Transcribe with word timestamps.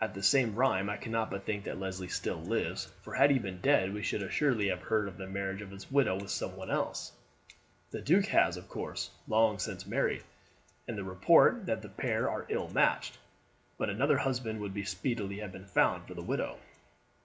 At 0.00 0.14
the 0.14 0.22
same 0.22 0.54
rime 0.54 0.88
I 0.88 0.96
cannot 0.96 1.32
but 1.32 1.44
think 1.46 1.64
that 1.64 1.80
Leslie 1.80 2.06
still 2.06 2.40
lives, 2.40 2.92
for 3.02 3.12
had 3.14 3.32
he 3.32 3.40
been 3.40 3.60
dead 3.60 3.92
we 3.92 4.04
should 4.04 4.22
assuredly 4.22 4.68
have 4.68 4.82
heard 4.82 5.08
of 5.08 5.16
the 5.18 5.26
marriage 5.26 5.62
of 5.62 5.72
his 5.72 5.90
widow 5.90 6.14
with 6.14 6.30
some 6.30 6.54
one 6.54 6.70
else. 6.70 7.10
The 7.90 8.00
duke 8.00 8.26
has, 8.26 8.56
of 8.56 8.68
course, 8.68 9.10
long 9.26 9.58
since 9.58 9.84
married, 9.84 10.22
and 10.86 10.96
report 11.08 11.56
says 11.56 11.66
that 11.66 11.82
the 11.82 11.88
pair 11.88 12.30
are 12.30 12.46
ill 12.48 12.68
matched; 12.68 13.18
but 13.76 13.90
another 13.90 14.18
husband 14.18 14.60
would 14.60 14.76
speedily 14.86 15.40
have 15.40 15.50
been 15.50 15.66
found 15.66 16.06
for 16.06 16.14
the 16.14 16.22
widow." 16.22 16.60